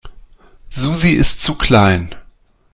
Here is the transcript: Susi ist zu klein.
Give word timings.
Susi 0.71 1.11
ist 1.11 1.43
zu 1.43 1.53
klein. 1.53 2.15